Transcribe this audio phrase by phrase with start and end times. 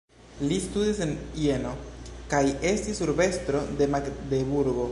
[0.51, 1.73] Li studis en Jeno
[2.31, 4.89] kaj estis urbestro de Magdeburgo.